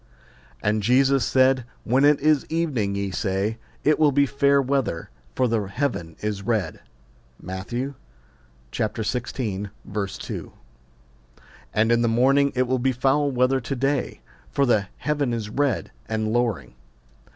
And 0.63 0.81
Jesus 0.81 1.23
said, 1.23 1.63
When 1.83 2.05
it 2.05 2.19
is 2.21 2.47
evening, 2.49 2.95
ye 2.95 3.11
say, 3.11 3.59
It 3.83 3.99
will 3.99 4.11
be 4.11 4.25
fair 4.25 4.59
weather: 4.59 5.11
for 5.35 5.47
the 5.47 5.67
heaven 5.67 6.15
is 6.21 6.41
red. 6.41 6.79
Matt. 7.39 7.67
xvi. 7.67 7.93
2. 10.17 10.53
And 11.75 11.91
in 11.91 12.01
the 12.01 12.07
morning, 12.07 12.51
It 12.55 12.63
will 12.63 12.79
be 12.79 12.91
foul 12.91 13.29
weather 13.29 13.61
to 13.61 13.75
day: 13.75 14.21
for 14.49 14.65
the 14.65 14.87
heaven 14.97 15.33
is 15.33 15.51
red 15.51 15.91
and 16.09 16.29
lowring. 16.33 16.73